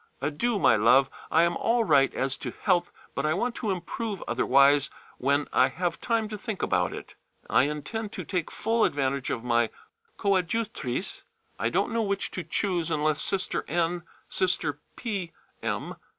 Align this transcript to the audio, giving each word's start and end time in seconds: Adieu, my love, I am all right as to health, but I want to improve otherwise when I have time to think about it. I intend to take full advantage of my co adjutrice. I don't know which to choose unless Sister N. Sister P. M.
Adieu, 0.19 0.57
my 0.57 0.75
love, 0.75 1.11
I 1.29 1.43
am 1.43 1.55
all 1.57 1.83
right 1.83 2.11
as 2.15 2.35
to 2.37 2.51
health, 2.63 2.91
but 3.13 3.23
I 3.23 3.35
want 3.35 3.53
to 3.57 3.69
improve 3.69 4.23
otherwise 4.27 4.89
when 5.19 5.47
I 5.53 5.67
have 5.67 6.01
time 6.01 6.27
to 6.29 6.39
think 6.39 6.63
about 6.63 6.91
it. 6.91 7.13
I 7.51 7.65
intend 7.65 8.11
to 8.13 8.23
take 8.23 8.49
full 8.49 8.83
advantage 8.83 9.29
of 9.29 9.43
my 9.43 9.69
co 10.17 10.31
adjutrice. 10.37 11.21
I 11.59 11.69
don't 11.69 11.91
know 11.93 12.01
which 12.01 12.31
to 12.31 12.43
choose 12.43 12.89
unless 12.89 13.21
Sister 13.21 13.63
N. 13.67 14.01
Sister 14.27 14.79
P. 14.95 15.33
M. 15.61 15.95